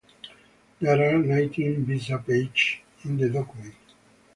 [0.79, 3.75] There are nineteen visa pages in the document.